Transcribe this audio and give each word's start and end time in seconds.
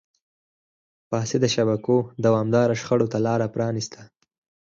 فاسدو 1.09 1.47
شبکو 1.55 1.97
او 2.03 2.09
دوامداره 2.25 2.73
شخړو 2.81 3.11
ته 3.11 3.17
لار 3.25 3.41
پرانیسته. 3.53 3.99